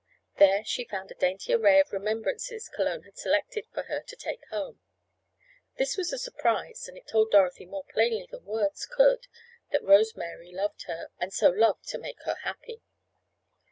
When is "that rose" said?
9.69-10.15